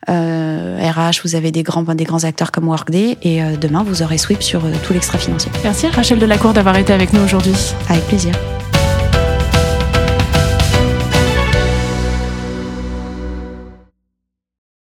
RH, 0.08 1.20
vous 1.24 1.34
avez 1.34 1.52
des 1.52 1.62
grands 1.62 1.82
des 1.82 2.04
grands 2.04 2.24
acteurs 2.24 2.50
comme 2.50 2.68
Workday. 2.68 3.18
Et 3.22 3.40
demain, 3.60 3.84
vous 3.84 4.02
aurez 4.02 4.18
Sweep 4.18 4.42
sur 4.42 4.62
tout 4.82 4.92
l'extra 4.94 5.18
financier. 5.18 5.52
Merci 5.62 5.88
Rachel 5.88 6.18
Delacour 6.18 6.54
d'avoir 6.54 6.76
été 6.76 6.92
avec 6.92 7.12
nous 7.12 7.22
aujourd'hui. 7.22 7.54
Avec 7.88 8.04
plaisir. 8.06 8.34